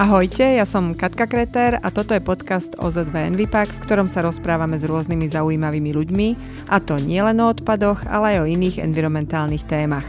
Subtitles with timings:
[0.00, 4.80] Ahojte, ja som Katka Kreter a toto je podcast OZV Envipak, v ktorom sa rozprávame
[4.80, 6.28] s rôznymi zaujímavými ľuďmi,
[6.72, 10.08] a to nielen o odpadoch, ale aj o iných environmentálnych témach.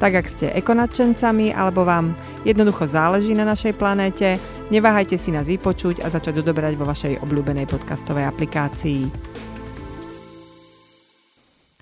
[0.00, 2.16] Tak ak ste ekonadčencami alebo vám
[2.48, 4.40] jednoducho záleží na našej planéte,
[4.72, 9.35] neváhajte si nás vypočuť a začať odoberať vo vašej obľúbenej podcastovej aplikácii.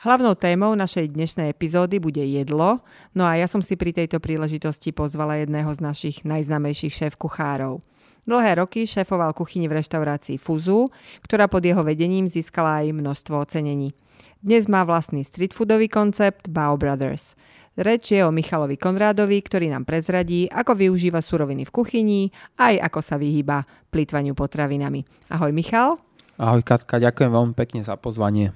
[0.04, 2.84] Hlavnou témou našej dnešnej epizódy bude jedlo,
[3.16, 7.80] no a ja som si pri tejto príležitosti pozvala jedného z našich najznamejších šéf-kuchárov.
[8.28, 10.92] Dlhé roky šéfoval kuchyni v reštaurácii Fuzu,
[11.24, 13.96] ktorá pod jeho vedením získala aj množstvo ocenení.
[14.44, 17.32] Dnes má vlastný streetfoodový koncept Bao Brothers.
[17.72, 22.22] Reč je o Michalovi Konrádovi, ktorý nám prezradí, ako využíva suroviny v kuchyni,
[22.60, 25.00] aj ako sa vyhýba plýtvaniu potravinami.
[25.32, 25.96] Ahoj Michal.
[26.36, 28.52] Ahoj Katka, ďakujem veľmi pekne za pozvanie.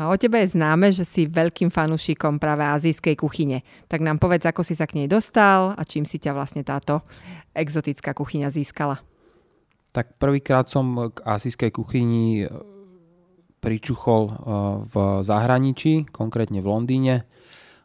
[0.00, 3.60] A o tebe je známe, že si veľkým fanúšikom práve azijskej kuchyne.
[3.84, 7.04] Tak nám povedz, ako si sa k nej dostal a čím si ťa vlastne táto
[7.52, 8.96] exotická kuchyňa získala.
[9.92, 12.56] Tak prvýkrát som k azijskej kuchyni e,
[13.60, 14.32] pričuchol e,
[14.88, 17.28] v zahraničí, konkrétne v Londýne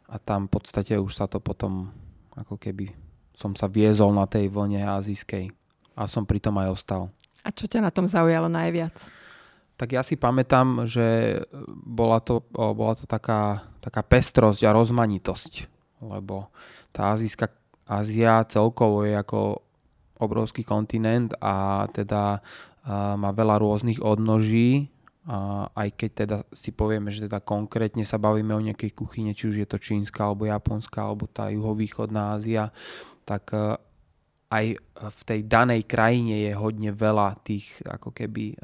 [0.08, 1.92] a tam v podstate už sa to potom
[2.32, 2.96] ako keby
[3.36, 5.52] som sa viezol na tej vlne azijskej
[6.00, 7.02] a som pri tom aj ostal.
[7.44, 9.25] A čo ťa na tom zaujalo najviac?
[9.76, 11.40] Tak ja si pamätám, že
[11.84, 15.52] bola to, bola to taká, taká pestrosť a rozmanitosť,
[16.04, 16.48] lebo
[16.92, 17.52] tá azijská
[17.86, 19.62] Ázia celkovo je ako
[20.18, 22.42] obrovský kontinent a teda
[22.86, 24.86] a má veľa rôznych odnoží,
[25.26, 29.50] a aj keď teda si povieme, že teda konkrétne sa bavíme o nejakej kuchyne, či
[29.50, 32.70] už je to čínska, alebo japonská, alebo tá juhovýchodná Ázia,
[33.26, 33.50] tak
[34.46, 38.54] aj v tej danej krajine je hodne veľa tých ako keby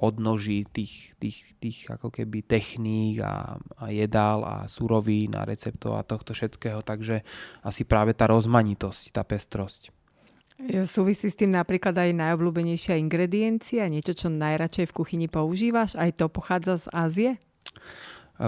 [0.00, 6.06] odnoží tých, tých, tých ako keby techník a, a jedál a surovín a receptov a
[6.08, 7.20] tohto všetkého, takže
[7.60, 9.92] asi práve tá rozmanitosť, tá pestrosť.
[10.88, 15.96] Súvisí s tým napríklad aj najobľúbenejšia ingrediencia, niečo, čo najradšej v kuchyni používaš?
[15.96, 17.30] Aj to pochádza z Ázie?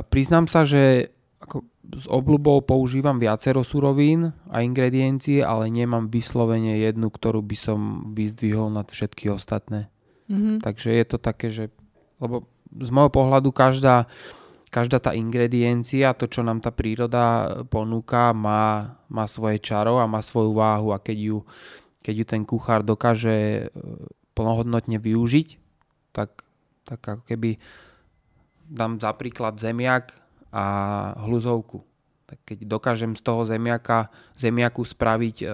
[0.09, 7.13] Priznám sa, že ako s obľubou používam viacero surovín a ingrediencií, ale nemám vyslovene jednu,
[7.13, 7.81] ktorú by som
[8.17, 9.92] vyzdvihol nad všetky ostatné.
[10.33, 10.57] Mm-hmm.
[10.65, 11.69] Takže je to také, že
[12.17, 14.09] lebo z môjho pohľadu každá,
[14.73, 20.25] každá tá ingrediencia, to, čo nám tá príroda ponúka, má, má svoje čaro a má
[20.25, 21.39] svoju váhu a keď ju,
[22.01, 23.65] keď ju ten kuchár dokáže e,
[24.33, 25.49] plnohodnotne využiť,
[26.17, 26.47] tak,
[26.89, 27.61] tak ako keby
[28.65, 30.17] dám za príklad zemiak
[30.49, 30.65] a
[31.29, 31.92] hluzovku
[32.33, 34.09] tak keď dokážem z toho zemiaka,
[34.41, 35.47] zemiaku spraviť e,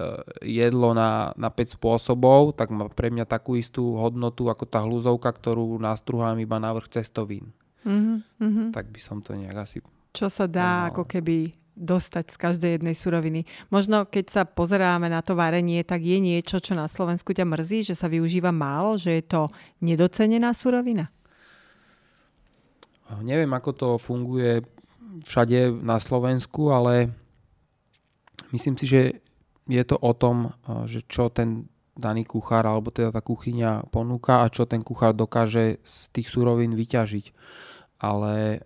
[0.47, 5.27] jedlo na, na 5 spôsobov, tak má pre mňa takú istú hodnotu ako tá hluzovka,
[5.27, 7.51] ktorú nastruhám iba na vrch cestovín.
[7.83, 8.71] Mm-hmm.
[8.71, 9.83] Tak by som to nejak asi...
[10.15, 10.95] Čo sa dá mal.
[10.95, 13.43] ako keby dostať z každej jednej suroviny.
[13.67, 17.91] Možno keď sa pozeráme na to varenie, tak je niečo, čo na Slovensku ťa mrzí,
[17.91, 19.41] že sa využíva málo, že je to
[19.83, 21.11] nedocenená surovina?
[23.19, 24.63] Neviem, ako to funguje
[25.25, 27.13] všade na Slovensku, ale
[28.53, 29.01] myslím si, že
[29.69, 30.53] je to o tom,
[30.89, 35.83] že čo ten daný kuchár alebo teda tá kuchyňa ponúka a čo ten kuchár dokáže
[35.83, 37.25] z tých surovín vyťažiť.
[37.99, 38.63] Ale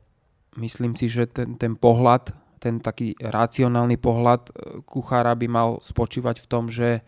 [0.62, 2.30] myslím si, že ten, ten pohľad,
[2.62, 4.52] ten taký racionálny pohľad e,
[4.86, 7.02] kuchára by mal spočívať v tom, že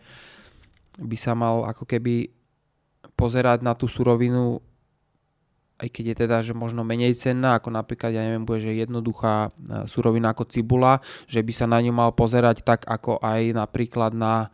[0.98, 2.34] by sa mal ako keby
[3.14, 4.58] pozerať na tú surovinu
[5.76, 9.52] aj keď je teda, že možno menej cenná, ako napríklad, ja neviem, bude, že jednoduchá
[9.52, 14.16] e, surovina ako cibula, že by sa na ňu mal pozerať tak, ako aj napríklad
[14.16, 14.48] na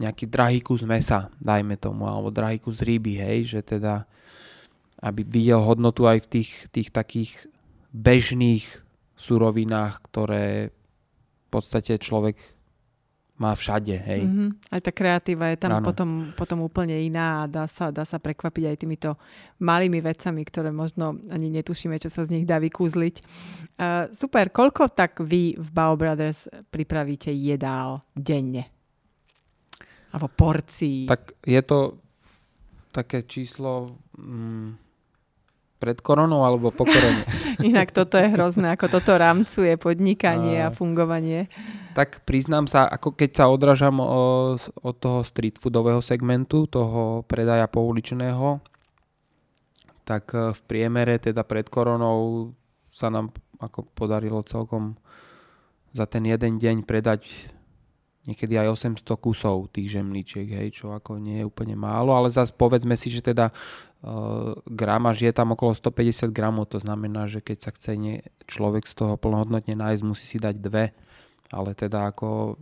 [0.00, 4.08] nejaký drahý kus mesa, dajme tomu, alebo drahý kus ryby, hej, že teda
[5.02, 7.50] aby videl hodnotu aj v tých, tých takých
[7.90, 8.62] bežných
[9.18, 12.38] surovinách, ktoré v podstate človek
[13.42, 14.22] má všade, hej.
[14.22, 14.48] Mm-hmm.
[14.70, 18.70] Aj tá kreatíva je tam potom, potom úplne iná a dá sa, dá sa prekvapiť
[18.70, 19.10] aj týmito
[19.58, 23.16] malými vecami, ktoré možno ani netušíme, čo sa z nich dá vykúzliť.
[23.74, 28.70] Uh, super, koľko tak vy v Bao Brothers pripravíte jedál denne?
[30.14, 31.10] Alebo porcií?
[31.10, 31.98] Tak je to
[32.94, 33.98] také číslo...
[34.14, 34.78] Mm,
[35.82, 37.26] pred koronou alebo po korone?
[37.74, 41.50] Inak toto je hrozné, ako toto rámcuje podnikanie a, a fungovanie.
[41.98, 48.62] Tak priznám sa, ako keď sa odražam od toho street foodového segmentu, toho predaja pouličného,
[50.06, 52.50] tak e, v priemere teda pred koronou
[52.86, 54.94] sa nám ako podarilo celkom
[55.92, 57.28] za ten jeden deň predať
[58.22, 62.54] niekedy aj 800 kusov tých žemličiek, hej, čo ako nie je úplne málo, ale zase
[62.54, 67.58] povedzme si, že teda uh, gramaž je tam okolo 150 gramov, to znamená, že keď
[67.58, 70.94] sa chce nie, človek z toho plnohodnotne nájsť, musí si dať dve,
[71.50, 72.58] ale teda ako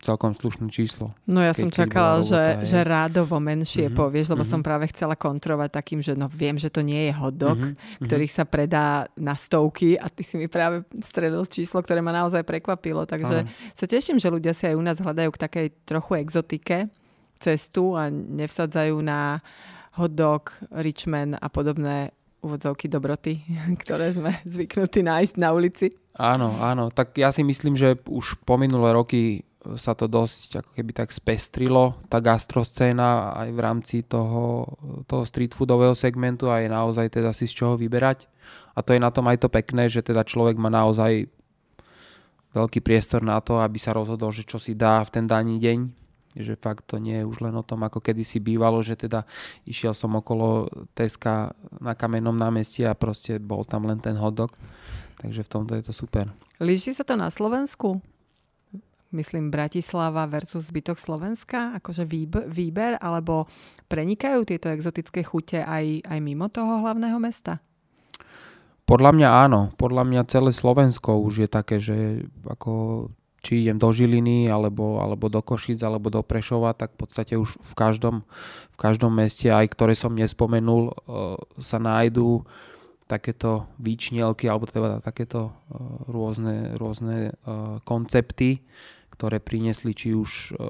[0.00, 1.12] celkom slušné číslo.
[1.28, 4.00] No ja keď, som čakala, že, že rádovo menšie mm-hmm.
[4.00, 4.56] povieš, lebo mm-hmm.
[4.56, 8.08] som práve chcela kontrolovať takým, že no viem, že to nie je hotdog, mm-hmm.
[8.08, 12.40] ktorých sa predá na stovky a ty si mi práve strelil číslo, ktoré ma naozaj
[12.48, 13.04] prekvapilo.
[13.04, 13.76] Takže Aha.
[13.76, 16.88] sa teším, že ľudia si aj u nás hľadajú k takej trochu exotike
[17.40, 19.44] cestu a nevsadzajú na
[19.96, 23.40] hotdog, Richman a podobné úvodzovky dobroty,
[23.84, 25.92] ktoré sme zvyknutí nájsť na ulici.
[26.16, 26.88] Áno, áno.
[26.88, 29.44] Tak ja si myslím, že už po minulé roky
[29.76, 34.64] sa to dosť ako keby tak spestrilo, tá gastroscéna aj v rámci toho,
[35.04, 38.24] toho street foodového segmentu a je naozaj teda si z čoho vyberať.
[38.72, 41.28] A to je na tom aj to pekné, že teda človek má naozaj
[42.56, 45.78] veľký priestor na to, aby sa rozhodol, že čo si dá v ten daný deň.
[46.30, 49.26] Že fakt to nie je už len o tom, ako kedysi bývalo, že teda
[49.66, 51.50] išiel som okolo Teska
[51.82, 54.54] na kamennom námestí a proste bol tam len ten hotdog.
[55.18, 56.30] Takže v tomto je to super.
[56.62, 57.98] Líši sa to na Slovensku?
[59.12, 62.06] Myslím Bratislava versus zbytok Slovenska, akože
[62.48, 63.50] výber, alebo
[63.90, 67.58] prenikajú tieto exotické chute aj, aj mimo toho hlavného mesta?
[68.90, 69.70] Podľa mňa áno.
[69.78, 73.06] Podľa mňa celé Slovensko už je také, že ako
[73.40, 77.56] či idem do Žiliny, alebo, alebo do Košic, alebo do Prešova, tak v podstate už
[77.56, 78.16] v každom,
[78.74, 82.44] v každom meste, aj ktoré som nespomenul, uh, sa nájdú
[83.08, 88.60] takéto výčnielky, alebo teda takéto uh, rôzne, rôzne uh, koncepty,
[89.20, 90.64] ktoré priniesli či už e,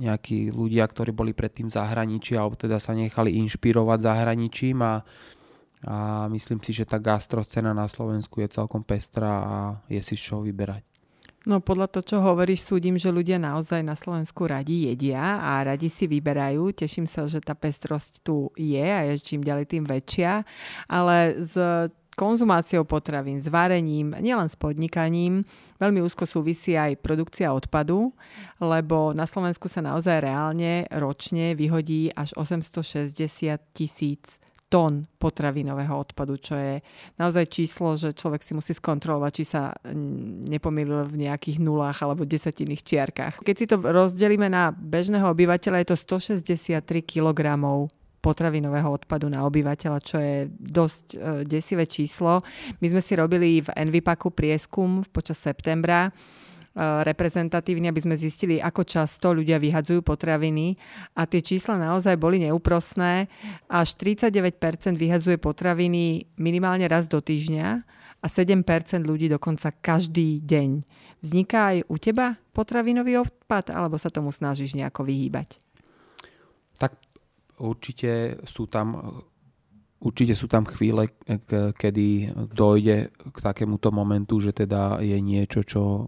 [0.00, 5.04] nejakí ľudia, ktorí boli predtým v zahraničí alebo teda sa nechali inšpirovať zahraničím a,
[5.84, 9.56] a myslím si, že tá gastroscéna na Slovensku je celkom pestrá a
[9.92, 10.96] je si z čoho vyberať.
[11.46, 15.86] No podľa to, čo hovoríš, súdim, že ľudia naozaj na Slovensku radi jedia a radi
[15.86, 16.74] si vyberajú.
[16.74, 20.42] Teším sa, že tá pestrosť tu je a je čím ďalej tým väčšia.
[20.90, 21.54] Ale z
[22.16, 25.44] konzumáciou potravín, s varením, nielen s podnikaním.
[25.76, 28.16] Veľmi úzko súvisí aj produkcia odpadu,
[28.58, 33.12] lebo na Slovensku sa naozaj reálne ročne vyhodí až 860
[33.76, 36.82] tisíc tón potravinového odpadu, čo je
[37.22, 39.70] naozaj číslo, že človek si musí skontrolovať, či sa
[40.50, 43.46] nepomýlil v nejakých nulách alebo desatinných čiarkách.
[43.46, 47.62] Keď si to rozdelíme na bežného obyvateľa, je to 163 kg
[48.26, 52.42] potravinového odpadu na obyvateľa, čo je dosť e, desivé číslo.
[52.82, 56.10] My sme si robili v Envipaku prieskum počas septembra e,
[57.06, 60.74] reprezentatívne, aby sme zistili, ako často ľudia vyhadzujú potraviny
[61.14, 63.30] a tie čísla naozaj boli neúprosné.
[63.70, 67.68] Až 39% vyhadzuje potraviny minimálne raz do týždňa
[68.18, 68.66] a 7%
[69.06, 70.82] ľudí dokonca každý deň.
[71.22, 75.62] Vzniká aj u teba potravinový odpad, alebo sa tomu snažíš nejako vyhýbať?
[76.82, 77.05] Tak
[77.58, 79.20] určite sú tam
[79.96, 81.08] Určite sú tam chvíle,
[81.72, 86.00] kedy dojde k takémuto momentu, že teda je niečo, čo e,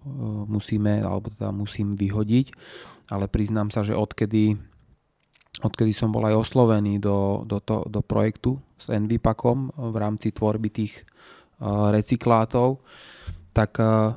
[0.45, 2.53] musíme, alebo teda musím vyhodiť,
[3.09, 4.61] ale priznám sa, že odkedy,
[5.65, 10.69] odkedy som bol aj oslovený do, do, to, do projektu s Envipakom v rámci tvorby
[10.69, 11.03] tých e,
[11.89, 12.85] recyklátov,
[13.57, 14.13] tak e,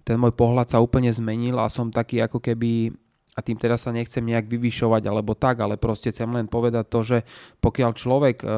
[0.00, 2.88] ten môj pohľad sa úplne zmenil a som taký ako keby
[3.34, 7.00] a tým teraz sa nechcem nejak vyvyšovať alebo tak, ale proste chcem len povedať to,
[7.02, 7.18] že
[7.58, 8.48] pokiaľ človek e,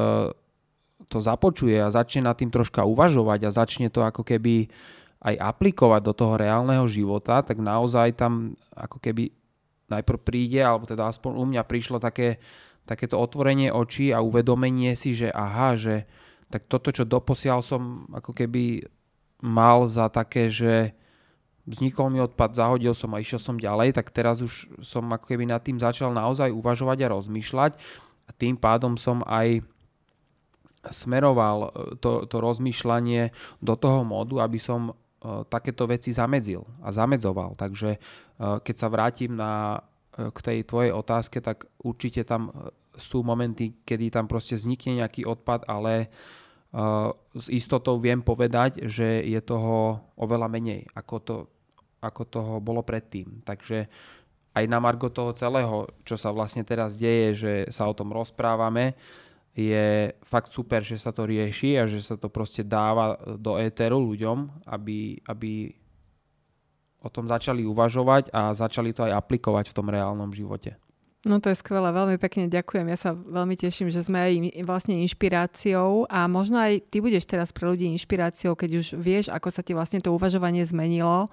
[1.09, 4.69] to započuje a začne nad tým troška uvažovať a začne to ako keby
[5.17, 9.33] aj aplikovať do toho reálneho života, tak naozaj tam ako keby
[9.89, 12.37] najprv príde, alebo teda aspoň u mňa prišlo také,
[12.85, 16.05] takéto otvorenie očí a uvedomenie si, že aha, že
[16.47, 18.85] tak toto, čo doposiaľ som ako keby
[19.43, 20.95] mal za také, že
[21.67, 25.43] vznikol mi odpad, zahodil som a išiel som ďalej, tak teraz už som ako keby
[25.43, 27.71] nad tým začal naozaj uvažovať a rozmýšľať
[28.27, 29.61] a tým pádom som aj
[30.87, 31.69] smeroval e,
[31.99, 37.59] to, to rozmýšľanie do toho modu, aby som uh, takéto veci zamedzil a zamedzoval.
[37.59, 39.83] Takže uh, keď sa vrátim na,
[40.15, 45.69] k tej tvojej otázke, tak určite tam sú momenty, kedy tam proste vznikne nejaký odpad,
[45.69, 46.09] ale
[47.37, 51.35] s istotou viem povedať, že je toho oveľa menej, ako to
[52.01, 53.41] ako toho bolo predtým.
[53.41, 53.87] Takže
[54.57, 58.97] aj na margo toho celého, čo sa vlastne teraz deje, že sa o tom rozprávame,
[59.57, 63.97] je fakt super, že sa to rieši a že sa to proste dáva do éteru
[63.97, 65.73] ľuďom, aby, aby
[67.01, 70.77] o tom začali uvažovať a začali to aj aplikovať v tom reálnom živote.
[71.25, 72.85] No to je skvelé, veľmi pekne ďakujem.
[72.93, 77.49] Ja sa veľmi teším, že sme aj vlastne inšpiráciou a možno aj ty budeš teraz
[77.49, 81.27] pre ľudí inšpiráciou, keď už vieš, ako sa ti vlastne to uvažovanie zmenilo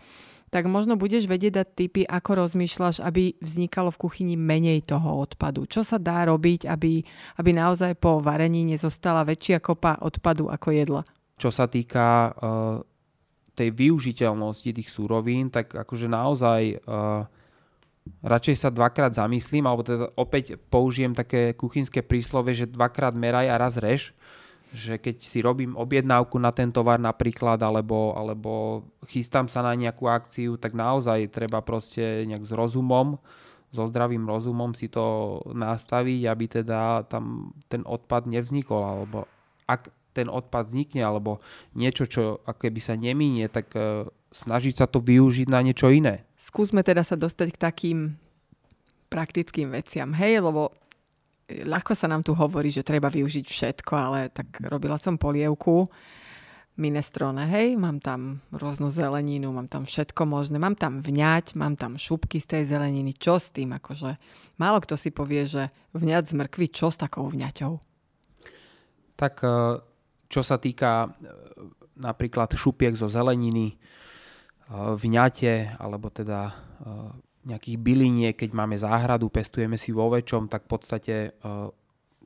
[0.54, 5.66] tak možno budeš vedieť dať tipy, ako rozmýšľaš, aby vznikalo v kuchyni menej toho odpadu.
[5.66, 7.02] Čo sa dá robiť, aby,
[7.42, 11.02] aby naozaj po varení nezostala väčšia kopa odpadu ako jedla?
[11.34, 12.78] Čo sa týka uh,
[13.58, 17.26] tej využiteľnosti tých súrovín, tak akože naozaj uh,
[18.22, 23.58] radšej sa dvakrát zamyslím, alebo teda opäť použijem také kuchynské príslove, že dvakrát meraj a
[23.58, 24.14] raz rež,
[24.74, 30.10] že keď si robím objednávku na ten tovar napríklad, alebo, alebo chystám sa na nejakú
[30.10, 33.22] akciu, tak naozaj treba proste nejak s rozumom,
[33.70, 39.30] so zdravým rozumom si to nastaviť, aby teda tam ten odpad nevznikol, alebo
[39.70, 41.42] ak ten odpad vznikne, alebo
[41.74, 46.22] niečo, čo by sa neminie, tak uh, snažiť sa to využiť na niečo iné.
[46.38, 47.98] Skúsme teda sa dostať k takým
[49.10, 50.83] praktickým veciam, hej, lebo e,
[51.48, 55.88] ľahko sa nám tu hovorí, že treba využiť všetko, ale tak robila som polievku,
[56.74, 61.94] minestrone, hej, mám tam rôznu zeleninu, mám tam všetko možné, mám tam vňať, mám tam
[61.94, 64.18] šupky z tej zeleniny, čo s tým, akože
[64.58, 67.78] málo kto si povie, že vňať z mrkvy, čo s takou vňaťou?
[69.14, 69.48] Tak e,
[70.26, 71.08] čo sa týka e,
[72.02, 73.76] napríklad šupiek zo zeleniny, e,
[74.74, 76.50] vňate, alebo teda
[77.44, 81.14] nejakých byliniek, keď máme záhradu, pestujeme si vo väčšom, tak v podstate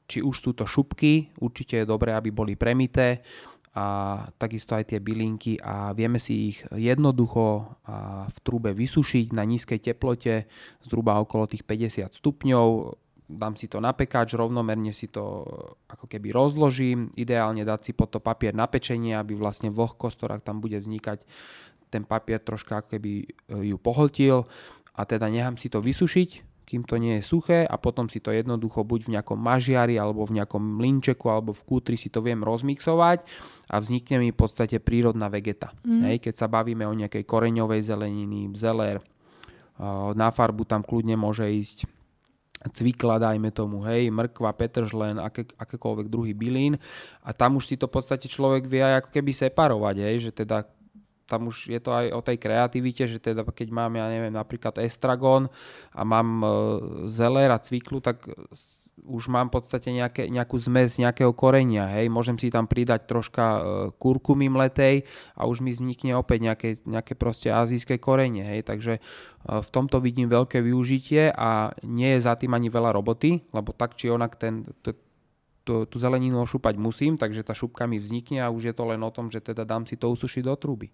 [0.09, 3.21] či už sú to šupky, určite je dobré, aby boli premité,
[3.79, 7.79] a takisto aj tie bylinky a vieme si ich jednoducho
[8.27, 10.51] v trúbe vysušiť na nízkej teplote
[10.83, 12.67] zhruba okolo tých 50 stupňov.
[13.29, 15.47] Dám si to na pekáč, rovnomerne si to
[15.87, 17.13] ako keby rozložím.
[17.15, 21.23] Ideálne dať si pod to papier na pečenie, aby vlastne vlhkosť, ktorá tam bude vznikať,
[21.93, 23.31] ten papier troška ako keby
[23.63, 24.49] ju pohltil
[24.99, 28.29] a teda nechám si to vysušiť kým to nie je suché a potom si to
[28.29, 32.45] jednoducho buď v nejakom mažiari alebo v nejakom mlinčeku alebo v kútri si to viem
[32.45, 33.25] rozmixovať
[33.73, 35.73] a vznikne mi v podstate prírodná vegeta.
[35.81, 36.13] Mm.
[36.13, 39.01] Hej, keď sa bavíme o nejakej koreňovej zeleniny, zeler,
[40.13, 41.89] na farbu tam kľudne môže ísť
[42.59, 46.75] cvikla, dajme tomu, hej, mrkva, petržlen, aké, akékoľvek druhý bylín
[47.23, 50.31] a tam už si to v podstate človek vie aj ako keby separovať, hej, že
[50.35, 50.67] teda
[51.29, 54.81] tam už je to aj o tej kreativite, že teda keď mám, ja neviem, napríklad
[54.81, 55.53] estragon
[55.93, 56.49] a mám e,
[57.13, 58.25] zeler a cviklu, tak
[59.05, 63.45] už mám v podstate nejaké, nejakú zmes nejakého korenia, hej, môžem si tam pridať troška
[63.45, 63.61] e,
[64.01, 65.07] kurkumy mletej
[65.39, 69.01] a už mi vznikne opäť nejaké, nejaké proste azijské korenie, hej, takže e,
[69.47, 73.95] v tomto vidím veľké využitie a nie je za tým ani veľa roboty, lebo tak
[73.95, 74.97] či onak ten, to,
[75.69, 79.05] tú, tú zeleninu ošúpať musím, takže tá šupka mi vznikne a už je to len
[79.05, 80.89] o tom, že teda dám si to usušiť do truby.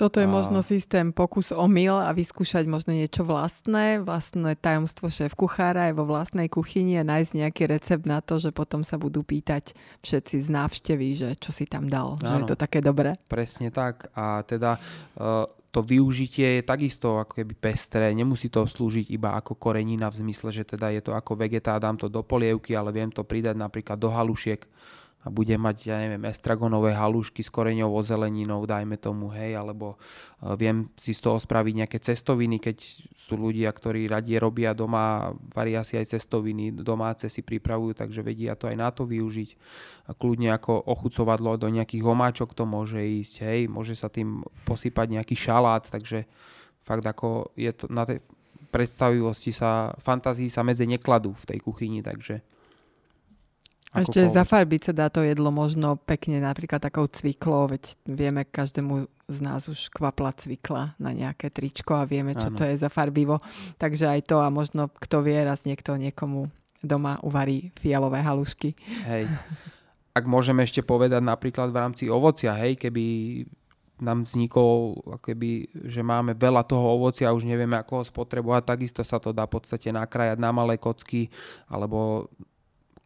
[0.00, 0.32] Toto je a...
[0.32, 5.94] možno systém pokus o mil a vyskúšať možno niečo vlastné, vlastné tajomstvo šéf kuchára aj
[6.00, 10.36] vo vlastnej kuchyni a nájsť nejaký recept na to, že potom sa budú pýtať všetci
[10.40, 13.20] z návštevy, že čo si tam dal, Áno, že je to také dobré.
[13.28, 14.80] Presne tak a teda
[15.20, 20.26] uh, to využitie je takisto ako keby pestré, nemusí to slúžiť iba ako korenina v
[20.26, 23.54] zmysle, že teda je to ako vegetá, dám to do polievky, ale viem to pridať
[23.54, 24.66] napríklad do halušiek,
[25.20, 30.56] a bude mať, ja neviem, estragonové halušky s koreňovou zeleninou, dajme tomu, hej, alebo uh,
[30.56, 32.76] viem si z toho spraviť nejaké cestoviny, keď
[33.12, 38.56] sú ľudia, ktorí radie robia doma, varia si aj cestoviny, domáce si pripravujú, takže vedia
[38.56, 39.50] to aj na to využiť.
[40.08, 45.20] A kľudne ako ochucovadlo do nejakých homáčok to môže ísť, hej, môže sa tým posypať
[45.20, 46.24] nejaký šalát, takže
[46.80, 48.24] fakt ako je to na tej
[48.72, 52.40] predstavivosti sa, fantázii sa medze nekladú v tej kuchyni, takže
[53.90, 59.10] a ešte zafarbiť sa dá to jedlo možno pekne napríklad takou cviklou, veď vieme každému
[59.26, 62.58] z nás už kvapla cvikla na nejaké tričko a vieme, čo ano.
[62.58, 63.42] to je za farbivo.
[63.78, 66.50] Takže aj to a možno kto vie, raz niekto niekomu
[66.82, 68.78] doma uvarí fialové halušky.
[69.06, 69.26] Hej.
[70.14, 73.04] Ak môžeme ešte povedať napríklad v rámci ovocia, hej, keby
[74.00, 79.04] nám vznikol, keby, že máme veľa toho ovocia a už nevieme, ako ho spotrebovať, takisto
[79.04, 81.28] sa to dá v podstate nakrájať na malé kocky
[81.68, 82.26] alebo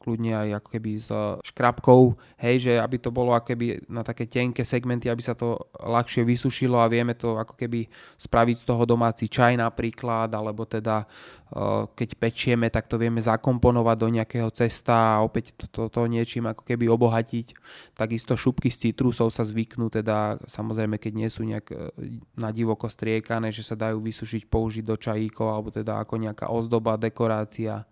[0.04, 1.08] kľudne aj ako keby s
[1.48, 2.12] škrabkou,
[2.44, 6.28] hej, že aby to bolo ako keby na také tenké segmenty, aby sa to ľahšie
[6.28, 7.88] vysušilo a vieme to ako keby
[8.20, 13.96] spraviť z toho domáci čaj napríklad, alebo teda eh, keď pečieme, tak to vieme zakomponovať
[13.96, 17.56] do nejakého cesta a opäť to, to, to niečím ako keby obohatiť.
[17.96, 21.88] Takisto šupky z citrusov sa zvyknú, teda samozrejme, keď nie sú nejak eh,
[22.36, 27.00] na divoko striekané, že sa dajú vysušiť, použiť do čajíkov, alebo teda ako nejaká ozdoba,
[27.00, 27.88] dekorácia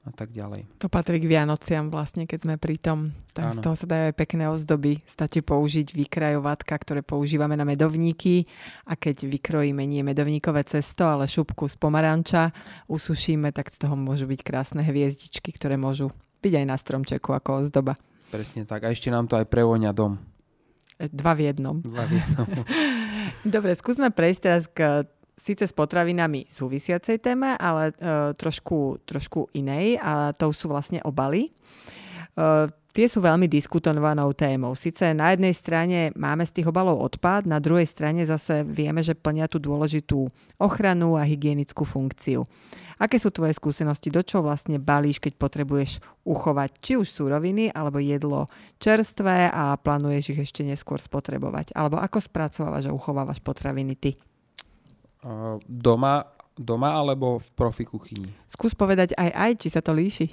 [0.00, 0.64] a tak ďalej.
[0.80, 3.12] To patrí k Vianociam vlastne, keď sme pri tom.
[3.36, 4.96] Tak z toho sa dajú aj pekné ozdoby.
[5.04, 8.48] Stačí použiť vykrajovatka, ktoré používame na medovníky
[8.88, 12.48] a keď vykrojíme nie medovníkové cesto, ale šupku z pomaranča,
[12.88, 16.08] usušíme, tak z toho môžu byť krásne hviezdičky, ktoré môžu
[16.40, 17.92] byť aj na stromčeku ako ozdoba.
[18.32, 18.88] Presne tak.
[18.88, 20.16] A ešte nám to aj prevoňa dom.
[20.96, 21.76] E, dva v jednom.
[21.84, 22.48] Dva v jednom.
[23.56, 25.04] Dobre, skúsme prejsť teraz k
[25.40, 31.48] síce s potravinami súvisiacej téme, ale uh, trošku, trošku inej a to sú vlastne obaly.
[32.36, 34.76] Uh, tie sú veľmi diskutovanou témou.
[34.76, 39.16] Sice na jednej strane máme z tých obalov odpad, na druhej strane zase vieme, že
[39.16, 40.28] plnia tú dôležitú
[40.60, 42.44] ochranu a hygienickú funkciu.
[43.00, 44.12] Aké sú tvoje skúsenosti?
[44.12, 48.44] Do čo vlastne balíš, keď potrebuješ uchovať či už súroviny alebo jedlo
[48.76, 51.72] čerstvé a plánuješ ich ešte neskôr spotrebovať?
[51.72, 54.12] Alebo ako spracovávaš a uchovávaš potraviny ty?
[55.68, 56.24] Doma,
[56.56, 58.32] doma alebo v profi kuchyni?
[58.48, 60.32] Skús povedať aj aj, či sa to líši.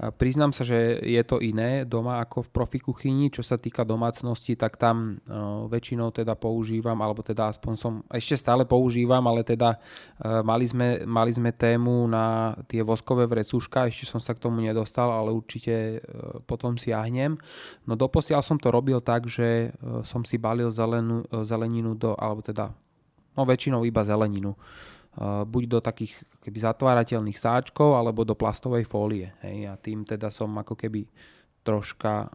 [0.00, 3.28] Priznám sa, že je to iné doma ako v profi kuchyni.
[3.28, 8.40] Čo sa týka domácnosti, tak tam uh, väčšinou teda používam, alebo teda aspoň som ešte
[8.40, 14.08] stále používam, ale teda uh, mali, sme, mali sme tému na tie voskové vrecúška, ešte
[14.08, 17.36] som sa k tomu nedostal, ale určite uh, potom siahnem.
[17.84, 19.68] No doposiaľ som to robil tak, že
[20.08, 22.72] som si balil zelenú, zeleninu do, alebo teda
[23.40, 24.52] no väčšinou iba zeleninu
[25.20, 29.34] buď do takých keby zatvárateľných sáčkov alebo do plastovej fólie.
[29.42, 29.58] Hej.
[29.66, 31.02] A tým teda som ako keby
[31.66, 32.30] troška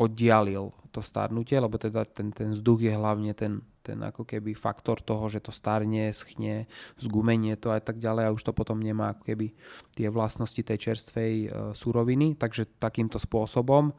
[0.00, 4.98] oddialil to starnutie, lebo teda ten, ten vzduch je hlavne ten, ten ako keby faktor
[5.04, 6.66] toho, že to starne, schne,
[6.98, 9.52] zgumenie to a tak ďalej a už to potom nemá ako keby
[9.94, 12.34] tie vlastnosti tej čerstvej e, suroviny.
[12.34, 13.92] Takže takýmto spôsobom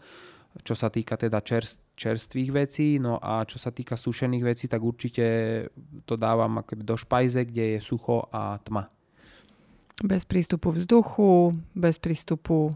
[0.60, 4.84] čo sa týka teda čerst, čerstvých vecí, no a čo sa týka sušených vecí, tak
[4.84, 5.25] určite
[6.03, 8.91] to dávam do špajze, kde je sucho a tma.
[10.01, 12.75] Bez prístupu vzduchu, bez prístupu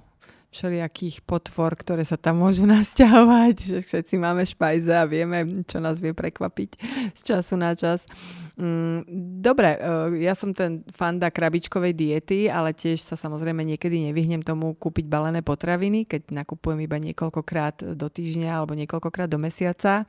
[0.51, 6.01] všelijakých potvor, ktoré sa tam môžu nasťahovať, že všetci máme špajze a vieme, čo nás
[6.01, 6.69] vie prekvapiť
[7.13, 8.09] z času na čas.
[8.55, 9.03] Mm,
[9.43, 9.79] dobre, e,
[10.23, 15.43] ja som ten fanda krabičkovej diety, ale tiež sa samozrejme niekedy nevyhnem tomu kúpiť balené
[15.43, 20.07] potraviny, keď nakupujem iba niekoľkokrát do týždňa alebo niekoľkokrát do mesiaca.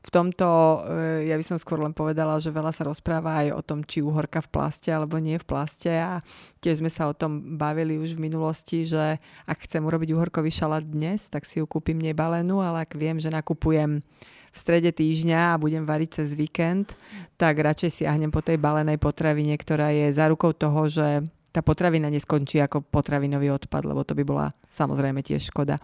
[0.00, 0.48] V tomto
[0.88, 4.00] e, ja by som skôr len povedala, že veľa sa rozpráva aj o tom, či
[4.00, 6.24] uhorka v plaste alebo nie v plaste a
[6.64, 10.80] tiež sme sa o tom bavili už v minulosti, že ak chcem urobiť uhorkový šalát
[10.80, 14.00] dnes, tak si ju kúpim nebalenú, ale ak viem, že nakupujem
[14.50, 16.98] v strede týždňa a budem variť cez víkend,
[17.38, 22.62] tak radšej siahnem po tej balenej potravine, ktorá je zárukou toho, že tá potravina neskončí
[22.62, 25.78] ako potravinový odpad, lebo to by bola samozrejme tiež škoda.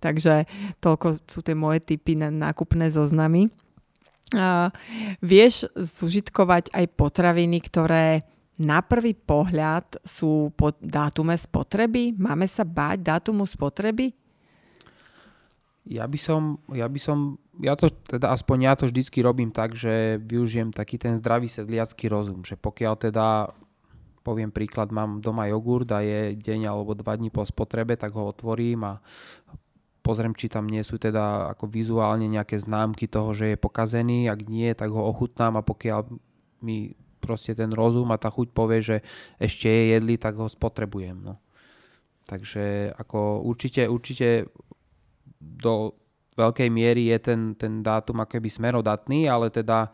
[0.00, 0.44] Takže
[0.80, 3.48] toľko sú tie moje typy na nákupné zoznamy.
[4.34, 4.74] Uh,
[5.22, 8.26] vieš zužitkovať aj potraviny, ktoré
[8.56, 12.16] na prvý pohľad sú po dátume spotreby?
[12.16, 14.16] Máme sa báť dátumu spotreby?
[15.86, 19.78] Ja by som, ja by som, ja to teda aspoň ja to vždycky robím tak,
[19.78, 23.54] že využijem taký ten zdravý sedliacký rozum, že pokiaľ teda
[24.26, 28.26] poviem príklad, mám doma jogurt a je deň alebo dva dní po spotrebe, tak ho
[28.26, 28.98] otvorím a
[30.02, 34.26] pozriem, či tam nie sú teda ako vizuálne nejaké známky toho, že je pokazený.
[34.26, 36.10] Ak nie, tak ho ochutnám a pokiaľ
[36.66, 38.96] mi proste ten rozum a tá chuť povie, že
[39.38, 41.22] ešte je jedli, tak ho spotrebujem.
[41.26, 41.38] No.
[42.26, 44.50] Takže ako určite, určite
[45.38, 45.94] do
[46.38, 49.90] veľkej miery je ten, ten dátum akoby smerodatný, ale teda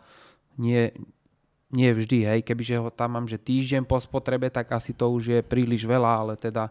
[0.61, 0.93] nie,
[1.73, 5.25] nie vždy, hej, kebyže ho tam mám, že týždeň po spotrebe, tak asi to už
[5.25, 6.69] je príliš veľa, ale teda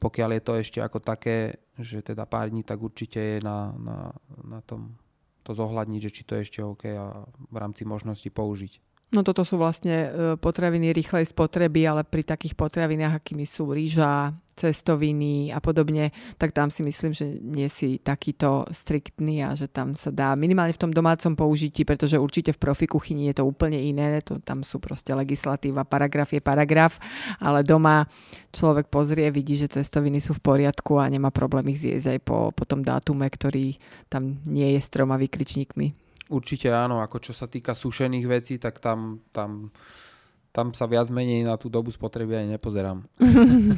[0.00, 3.98] pokiaľ je to ešte ako také, že teda pár dní, tak určite je na, na,
[4.46, 4.96] na tom
[5.42, 8.72] to zohľadniť, že či to je ešte OK a v rámci možnosti použiť.
[9.16, 14.36] No toto sú vlastne e, potraviny rýchlej spotreby, ale pri takých potravinách, akými sú rýža,
[14.58, 19.94] cestoviny a podobne, tak tam si myslím, že nie si takýto striktný a že tam
[19.94, 23.78] sa dá minimálne v tom domácom použití, pretože určite v profi kuchyni je to úplne
[23.78, 26.98] iné, to, tam sú proste legislatíva, paragraf je paragraf,
[27.38, 28.10] ale doma
[28.50, 32.38] človek pozrie, vidí, že cestoviny sú v poriadku a nemá problém ich zjesť aj po,
[32.50, 33.78] po tom dátume, ktorý
[34.10, 36.08] tam nie je s troma vykričníkmi.
[36.28, 39.72] Určite áno, ako čo sa týka sušených vecí, tak tam, tam,
[40.52, 43.04] tam sa viac menej na tú dobu spotreby aj nepozerám.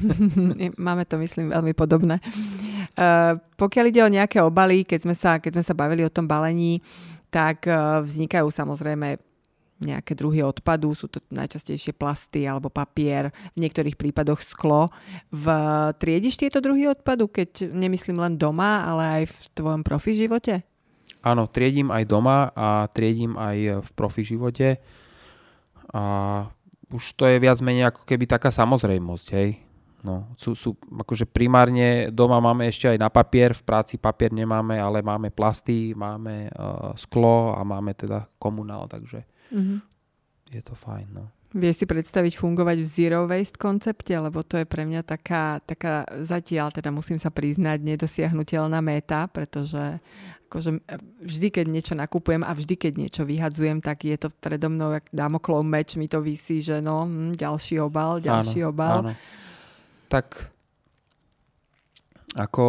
[0.87, 2.23] Máme to, myslím, veľmi podobné.
[2.95, 6.25] Uh, pokiaľ ide o nejaké obaly, keď sme sa, keď sme sa bavili o tom
[6.25, 6.81] balení,
[7.29, 9.19] tak uh, vznikajú samozrejme
[9.81, 14.93] nejaké druhy odpadu, sú to najčastejšie plasty alebo papier, v niektorých prípadoch sklo.
[15.33, 15.47] V,
[15.97, 20.61] triediš tieto druhy odpadu, keď nemyslím len doma, ale aj v tvojom profi živote?
[21.25, 24.81] Áno, triedím aj doma a triedím aj v profi živote.
[25.91, 26.05] A
[26.91, 29.63] už to je viac menej ako keby taká samozrejmosť, hej.
[30.01, 34.81] No, sú, sú, akože primárne doma máme ešte aj na papier, v práci papier nemáme,
[34.81, 39.79] ale máme plasty, máme uh, sklo a máme teda komunál, takže mm-hmm.
[40.57, 41.09] je to fajn.
[41.13, 41.29] No.
[41.53, 46.09] Vieš si predstaviť fungovať v zero waste koncepte, lebo to je pre mňa taká, taká
[46.25, 50.01] zatiaľ, teda musím sa priznať, nedosiahnutelná meta, pretože
[50.51, 50.83] akože
[51.23, 55.07] vždy, keď niečo nakupujem a vždy, keď niečo vyhadzujem, tak je to predo mnou, jak
[55.15, 58.99] damoklov meč mi to vysí, že no, hm, ďalší obal, ďalší áno, obal.
[59.07, 59.13] Áno.
[60.11, 60.51] Tak
[62.35, 62.67] ako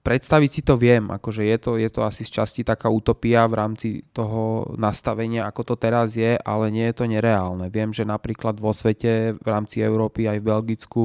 [0.00, 3.54] predstaviť si to viem, akože je to, je to asi z časti taká utopia v
[3.60, 7.68] rámci toho nastavenia, ako to teraz je, ale nie je to nereálne.
[7.68, 11.02] Viem, že napríklad vo svete, v rámci Európy aj v Belgicku,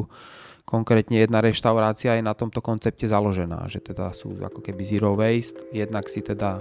[0.66, 5.62] konkrétne jedna reštaurácia je na tomto koncepte založená, že teda sú ako keby zero waste,
[5.70, 6.60] jednak si teda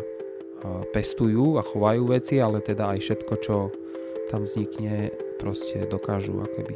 [0.96, 3.68] pestujú a chovajú veci, ale teda aj všetko, čo
[4.32, 6.72] tam vznikne, proste dokážu akoby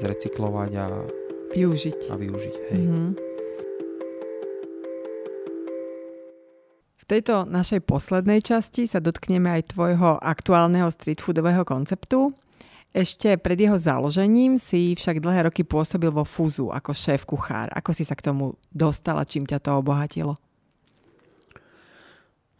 [0.00, 0.86] zrecyklovať a
[1.52, 1.98] využiť.
[2.08, 2.80] A využiť hej.
[2.80, 3.10] Mm-hmm.
[6.96, 12.32] V tejto našej poslednej časti sa dotkneme aj tvojho aktuálneho street foodového konceptu.
[12.90, 17.70] Ešte pred jeho založením si však dlhé roky pôsobil vo Fúzu ako šéf kuchár.
[17.70, 20.34] Ako si sa k tomu dostal a čím ťa to obohatilo?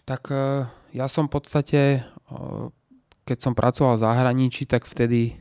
[0.06, 2.00] Tak e, ja som v podstate, e,
[3.26, 5.34] keď som pracoval v zahraničí, tak vtedy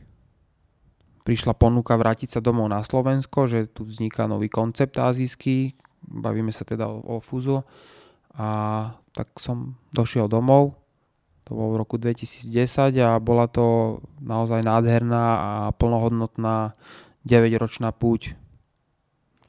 [1.22, 6.66] prišla ponuka vrátiť sa domov na Slovensko, že tu vzniká nový koncept azijský, bavíme sa
[6.66, 7.62] teda o, o Fúzu
[8.34, 8.48] a
[9.14, 10.79] tak som došiel domov,
[11.50, 16.78] to bolo v roku 2010 a bola to naozaj nádherná a plnohodnotná
[17.26, 18.38] 9-ročná púť,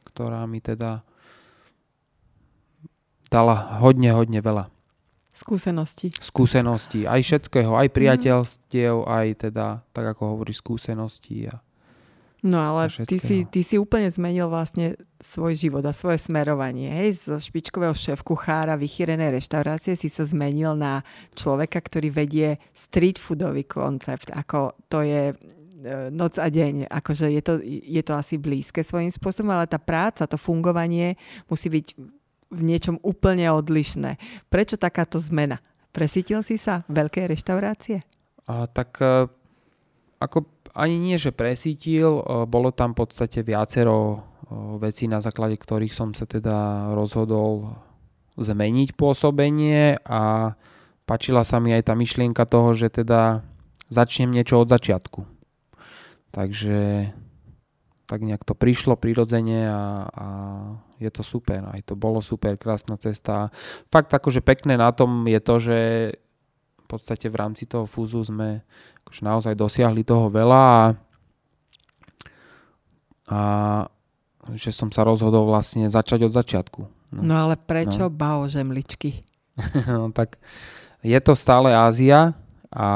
[0.10, 1.06] ktorá mi teda
[3.30, 4.74] dala hodne, hodne veľa.
[5.30, 6.10] Skúsenosti.
[6.18, 11.54] Skúsenosti, aj všetkého, aj priateľstiev, aj teda, tak ako hovorí, skúsenosti.
[11.54, 11.62] A,
[12.42, 16.90] no ale ty si, ty si úplne zmenil vlastne svoj život a svoje smerovanie.
[16.90, 17.30] Hej?
[17.30, 21.06] Z špičkového šéf-kuchára vychýrenej reštaurácie si sa zmenil na
[21.38, 24.34] človeka, ktorý vedie street foodový koncept.
[24.34, 25.34] Ako to je e,
[26.10, 26.90] noc a deň.
[26.90, 31.70] Akože je to, je to asi blízke svojím spôsobom, ale tá práca, to fungovanie musí
[31.70, 31.88] byť
[32.52, 34.18] v niečom úplne odlišné.
[34.50, 35.62] Prečo takáto zmena?
[35.94, 38.02] Presítil si sa veľké reštaurácie?
[38.50, 39.40] A, tak a, e,
[40.22, 44.18] ako ani nie, že presítil, e, bolo tam v podstate viacero e,
[44.80, 47.76] vecí, na základe ktorých som sa teda rozhodol
[48.40, 50.56] zmeniť pôsobenie a
[51.04, 53.44] páčila sa mi aj tá myšlienka toho, že teda
[53.92, 55.28] začnem niečo od začiatku.
[56.32, 57.12] Takže
[58.08, 60.28] tak nejak to prišlo prirodzene a, a
[61.00, 61.64] je to super.
[61.64, 63.52] Aj to bolo super, krásna cesta.
[63.88, 65.80] Fakt akože pekné na tom je to, že
[66.92, 68.60] podstate v rámci toho fúzu sme
[69.08, 70.92] akože naozaj dosiahli toho veľa a,
[73.32, 73.42] a
[74.52, 76.82] že som sa rozhodol vlastne začať od začiatku.
[77.16, 78.14] No, no ale prečo no.
[78.14, 79.24] bao žemličky?
[79.92, 80.36] no, tak
[81.00, 82.36] je to stále Ázia
[82.72, 82.90] a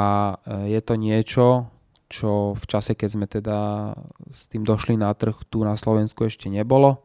[0.68, 1.68] je to niečo,
[2.08, 3.92] čo v čase, keď sme teda
[4.32, 7.04] s tým došli na trh tu na Slovensku ešte nebolo.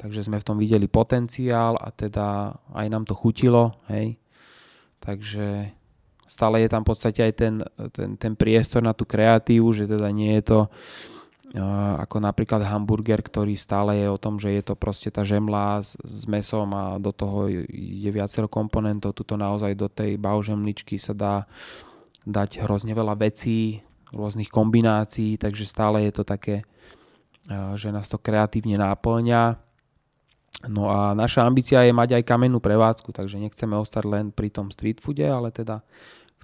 [0.00, 4.18] Takže sme v tom videli potenciál a teda aj nám to chutilo, hej.
[4.98, 5.70] Takže
[6.32, 7.54] stále je tam v podstate aj ten,
[7.92, 13.20] ten, ten priestor na tú kreatívu, že teda nie je to uh, ako napríklad hamburger,
[13.20, 16.96] ktorý stále je o tom, že je to proste tá žemla s, s mesom a
[16.96, 19.12] do toho je viacero komponentov.
[19.12, 21.44] Tuto naozaj do tej baužemličky sa dá
[22.24, 26.62] dať hrozne veľa vecí, rôznych kombinácií, takže stále je to také,
[27.74, 29.58] že nás to kreatívne náplňa.
[30.70, 34.70] No a naša ambícia je mať aj kamennú prevádzku, takže nechceme ostať len pri tom
[34.70, 35.82] street foode, ale teda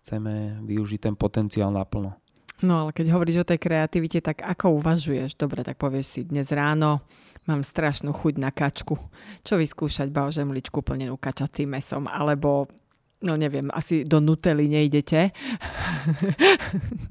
[0.00, 2.16] chceme využiť ten potenciál naplno.
[2.58, 5.38] No ale keď hovoríš o tej kreativite, tak ako uvažuješ?
[5.38, 7.06] Dobre, tak povieš si, dnes ráno
[7.46, 8.98] mám strašnú chuť na kačku.
[9.46, 12.66] Čo vyskúšať, baožemličku plnenú kačacím mesom, alebo
[13.18, 15.34] No neviem, asi do Nutely nejdete.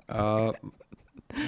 [0.07, 0.55] Uh,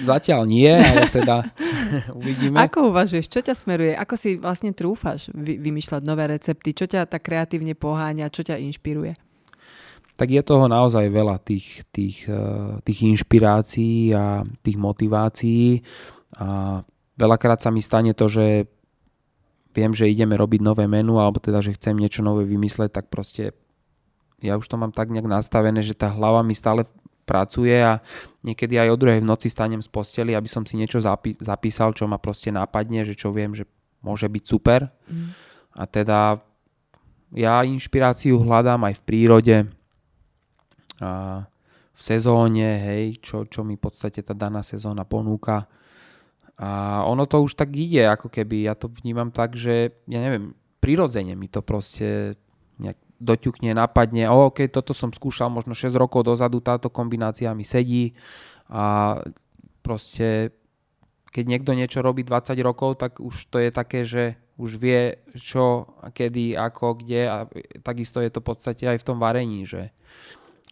[0.04, 1.48] zatiaľ nie, ale teda
[2.20, 2.60] uvidíme.
[2.60, 3.32] Ako uvažuješ?
[3.32, 3.96] Čo ťa smeruje?
[3.96, 6.76] Ako si vlastne trúfaš vy, vymýšľať nové recepty?
[6.76, 8.28] Čo ťa tak kreatívne poháňa?
[8.28, 9.16] Čo ťa inšpiruje?
[10.20, 15.80] Tak je toho naozaj veľa tých, tých, e, tých inšpirácií a tých motivácií.
[16.36, 16.80] A
[17.16, 18.68] veľakrát sa mi stane to, že
[19.72, 23.56] viem, že ideme robiť nové menu, alebo teda, že chcem niečo nové vymysleť, tak proste
[24.44, 26.84] ja už to mám tak nejak nastavené, že tá hlava mi stále
[27.24, 28.02] pracuje a
[28.42, 31.94] niekedy aj o druhej v noci stanem z posteli, aby som si niečo zapí- zapísal,
[31.94, 33.64] čo ma proste nápadne, že čo viem, že
[34.02, 34.90] môže byť super.
[35.06, 35.30] Mm.
[35.78, 36.42] A teda
[37.30, 39.56] ja inšpiráciu hľadám aj v prírode,
[41.00, 41.44] a
[41.90, 45.68] v sezóne, hej, čo, čo mi v podstate tá daná sezóna ponúka.
[46.60, 50.52] A ono to už tak ide, ako keby, ja to vnímam tak, že ja neviem,
[50.80, 52.36] prirodzene mi to proste
[52.80, 57.68] nejak doťukne, napadne, oh, OK, toto som skúšal možno 6 rokov dozadu, táto kombinácia mi
[57.68, 58.16] sedí.
[58.68, 59.16] A
[59.84, 60.56] proste
[61.30, 65.88] keď niekto niečo robí 20 rokov, tak už to je také, že už vie čo,
[66.10, 67.22] kedy, ako, kde.
[67.30, 67.36] A
[67.80, 69.94] takisto je to v podstate aj v tom varení, že,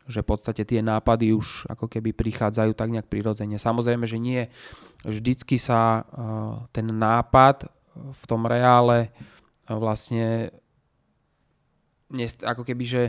[0.08, 3.60] že v podstate tie nápady už ako keby prichádzajú tak nejak prirodzene.
[3.60, 4.48] Samozrejme, že nie
[5.04, 10.48] vždycky sa uh, ten nápad v tom reále uh, vlastne
[12.40, 13.02] ako keby, že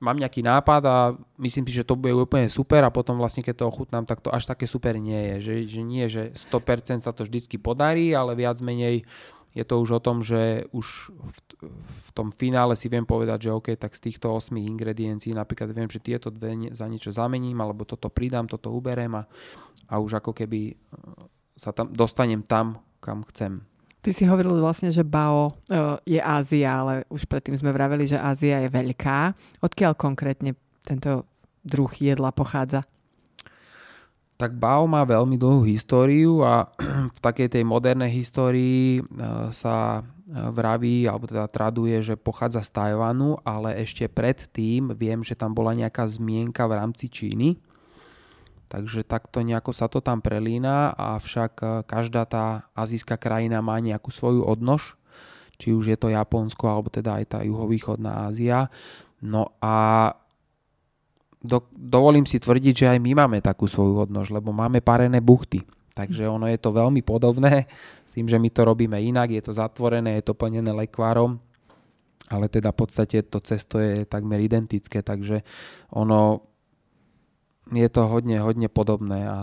[0.00, 0.96] mám nejaký nápad a
[1.38, 4.32] myslím si, že to bude úplne super a potom vlastne keď to ochutnám, tak to
[4.32, 5.36] až také super nie je.
[5.38, 9.04] Že, že nie, že 100% sa to vždycky podarí, ale viac menej
[9.50, 11.38] je to už o tom, že už v,
[11.82, 15.90] v tom finále si viem povedať, že OK, tak z týchto 8 ingrediencií napríklad viem,
[15.90, 19.26] že tieto dve za niečo zamením, alebo toto pridám, toto uberiem a,
[19.90, 20.78] a už ako keby
[21.58, 23.60] sa tam dostanem tam, kam chcem.
[24.00, 28.16] Ty si hovoril vlastne, že Bao uh, je Ázia, ale už predtým sme vraveli, že
[28.16, 29.36] Ázia je veľká.
[29.60, 31.28] Odkiaľ konkrétne tento
[31.60, 32.80] druh jedla pochádza?
[34.40, 36.72] Tak Bao má veľmi dlhú históriu a
[37.16, 40.00] v takej tej modernej histórii uh, sa
[40.30, 45.74] vraví, alebo teda traduje, že pochádza z Tajvanu, ale ešte predtým viem, že tam bola
[45.74, 47.58] nejaká zmienka v rámci Číny
[48.70, 54.14] Takže takto nejako sa to tam prelína, avšak e, každá tá azijská krajina má nejakú
[54.14, 54.94] svoju odnož,
[55.58, 58.70] či už je to Japonsko, alebo teda aj tá juhovýchodná Ázia.
[59.18, 60.06] No a
[61.40, 65.64] do, dovolím si tvrdiť, že aj my máme takú svoju odnož, lebo máme parené buchty.
[65.96, 67.66] Takže ono je to veľmi podobné
[68.06, 71.40] s tým, že my to robíme inak, je to zatvorené, je to plnené lekvárom,
[72.30, 75.42] ale teda v podstate to cesto je takmer identické, takže
[75.90, 76.46] ono
[77.70, 79.38] je to hodne, hodne podobné a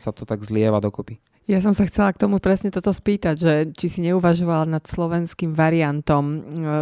[0.00, 1.20] sa to tak zlieva dokopy.
[1.44, 5.52] Ja som sa chcela k tomu presne toto spýtať, že či si neuvažovala nad slovenským
[5.52, 6.38] variantom e,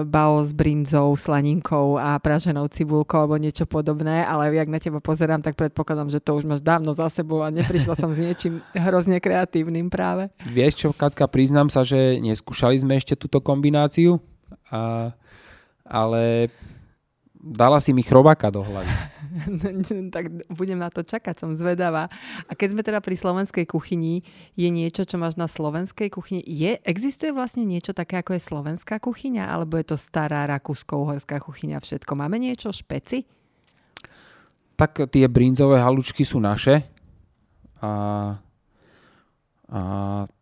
[0.07, 5.43] bao s brinzou, slaninkou a praženou cibulkou alebo niečo podobné, ale jak na teba pozerám,
[5.43, 9.19] tak predpokladám, že to už máš dávno za sebou a neprišla som s niečím hrozne
[9.19, 10.31] kreatívnym práve.
[10.47, 14.23] Vieš čo, Katka, priznám sa, že neskúšali sme ešte túto kombináciu,
[14.71, 15.11] a,
[15.83, 16.55] ale
[17.35, 18.95] dala si mi chrobáka do hlavy.
[20.15, 22.09] tak budem na to čakať, som zvedavá.
[22.47, 24.23] A keď sme teda pri slovenskej kuchyni,
[24.55, 26.43] je niečo, čo máš na slovenskej kuchyni?
[26.45, 29.49] Je, existuje vlastne niečo také, ako je slovenská kuchyňa?
[29.49, 32.13] Alebo je to stará rakúsko-uhorská kuchyňa všetko?
[32.13, 33.25] Máme niečo špeci?
[34.77, 36.85] Tak tie brinzové halučky sú naše.
[37.83, 37.91] A
[39.73, 39.83] a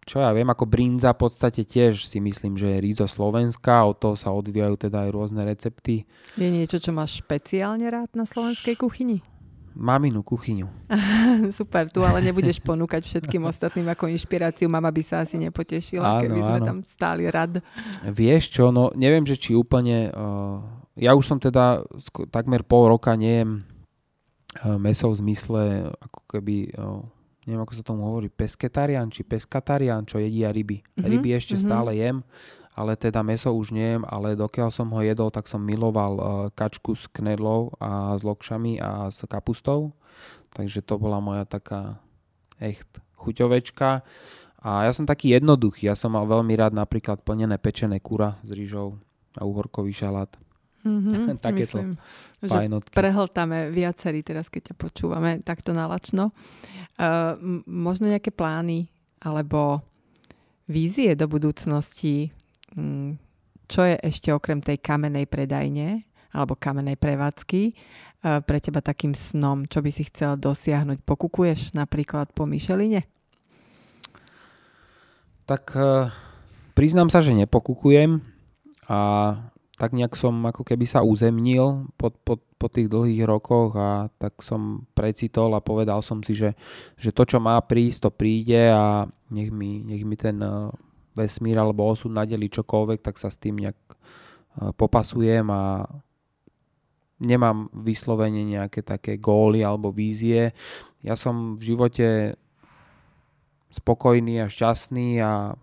[0.03, 4.03] čo ja viem, ako brinza v podstate tiež si myslím, že je rízo Slovenska, od
[4.03, 6.03] toho sa odvíjajú teda aj rôzne recepty.
[6.35, 9.23] Je niečo, čo máš špeciálne rád na slovenskej kuchyni?
[9.71, 10.67] Maminu kuchyňu.
[11.59, 14.67] Super, tu ale nebudeš ponúkať všetkým ostatným ako inšpiráciu.
[14.67, 16.67] Mama by sa asi nepotešila, áno, keby sme áno.
[16.67, 17.63] tam stáli rad.
[18.03, 20.11] Vieš čo, no neviem, že či úplne...
[20.11, 20.59] Uh,
[20.99, 21.87] ja už som teda
[22.35, 23.63] takmer pol roka nejem
[24.59, 25.63] uh, meso v zmysle
[26.03, 26.75] ako keby...
[26.75, 27.07] Uh,
[27.49, 30.81] neviem ako sa tomu hovorí, pesketarian či peskatarian, čo jedia ryby.
[30.81, 31.07] Mm-hmm.
[31.07, 31.69] Ryby ešte mm-hmm.
[31.71, 32.19] stále jem,
[32.77, 36.97] ale teda meso už nejem, ale dokiaľ som ho jedol, tak som miloval uh, kačku
[36.97, 39.93] s knedlou a s lokšami a s kapustou.
[40.51, 42.01] Takže to bola moja taká
[42.59, 42.89] echt
[43.21, 44.03] chuťovečka.
[44.61, 48.53] A ja som taký jednoduchý, ja som mal veľmi rád napríklad plnené pečené kura s
[48.53, 49.01] rýžou
[49.41, 50.29] a uhorkový šalát.
[50.81, 51.79] Mm-hmm, Takéto
[52.41, 52.89] fajnotky.
[52.89, 56.33] že prehltáme viacerí teraz, keď ťa počúvame takto nalačno.
[56.97, 58.89] Uh, m- možno nejaké plány
[59.21, 59.85] alebo
[60.65, 62.33] vízie do budúcnosti,
[62.73, 63.21] um,
[63.69, 66.01] čo je ešte okrem tej kamenej predajne
[66.33, 67.77] alebo kamenej prevádzky
[68.25, 71.05] uh, pre teba takým snom, čo by si chcel dosiahnuť?
[71.05, 73.05] Pokukuješ napríklad po Micheline?
[75.45, 76.09] Tak uh,
[76.73, 78.23] priznám sa, že nepokukujem
[78.87, 78.99] a
[79.81, 84.45] tak nejak som ako keby sa uzemnil po, po, po tých dlhých rokoch a tak
[84.45, 86.53] som precitol a povedal som si, že,
[87.01, 90.69] že to, čo má prísť, to príde a nech mi, nech mi ten eh,
[91.17, 95.89] vesmír alebo osud nadeli čokoľvek, tak sa s tým nejak eh, popasujem a
[97.17, 100.53] nemám vyslovene nejaké také góly alebo vízie.
[101.01, 102.37] Ja som v živote
[103.73, 105.57] spokojný a šťastný a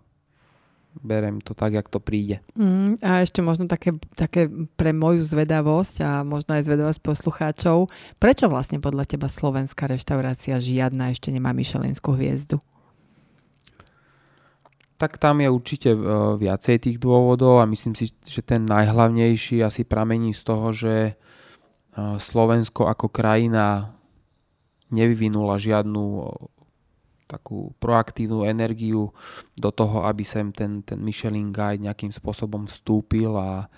[1.00, 2.42] berem to tak, jak to príde.
[2.58, 8.46] Mm, a ešte možno také, také pre moju zvedavosť a možno aj zvedavosť poslucháčov, prečo
[8.50, 12.58] vlastne podľa teba slovenská reštaurácia žiadna ešte nemá Michelinskú hviezdu?
[14.98, 19.86] Tak tam je určite uh, viacej tých dôvodov a myslím si, že ten najhlavnejší asi
[19.86, 23.94] pramení z toho, že uh, Slovensko ako krajina
[24.90, 26.04] nevyvinula žiadnu
[27.28, 29.12] takú proaktívnu energiu
[29.54, 33.68] do toho, aby sem ten, ten Michelin Guide nejakým spôsobom vstúpil a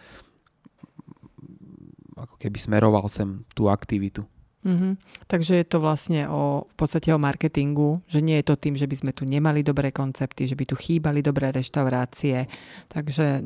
[2.14, 4.22] ako keby smeroval sem tú aktivitu.
[4.60, 5.24] Mm-hmm.
[5.24, 8.84] Takže je to vlastne o, v podstate o marketingu, že nie je to tým, že
[8.84, 12.44] by sme tu nemali dobré koncepty, že by tu chýbali dobré reštaurácie,
[12.92, 13.40] takže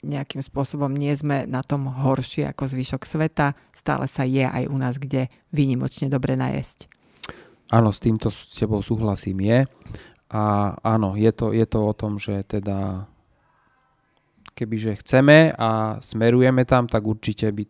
[0.00, 4.76] nejakým spôsobom nie sme na tom horší ako zvyšok sveta, stále sa je aj u
[4.80, 6.88] nás kde výnimočne dobre najesť.
[7.72, 9.58] Áno, s týmto s tebou súhlasím je.
[10.34, 13.06] A áno, je to, je to o tom, že teda
[14.54, 17.64] kebyže chceme a smerujeme tam, tak určite by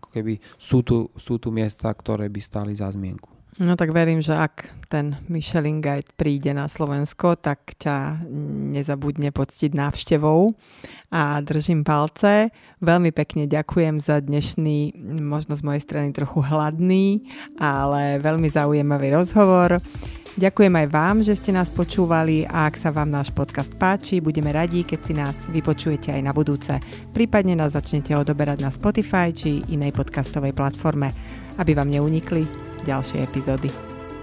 [0.00, 3.39] ako keby sú tu, sú tu miesta, ktoré by stali za zmienku.
[3.60, 8.24] No tak verím, že ak ten Michelin Guide príde na Slovensko, tak ťa
[8.72, 10.48] nezabudne poctiť návštevou
[11.12, 12.48] a držím palce.
[12.80, 17.28] Veľmi pekne ďakujem za dnešný, možno z mojej strany trochu hladný,
[17.60, 19.76] ale veľmi zaujímavý rozhovor.
[20.40, 24.56] Ďakujem aj vám, že ste nás počúvali a ak sa vám náš podcast páči, budeme
[24.56, 26.80] radi, keď si nás vypočujete aj na budúce.
[27.12, 31.12] Prípadne nás začnete odoberať na Spotify či inej podcastovej platforme,
[31.60, 32.48] aby vám neunikli
[32.88, 33.68] ďalšie epizódy.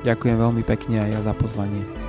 [0.01, 2.06] Ďakujem veľmi pekne aj ja za pozvanie.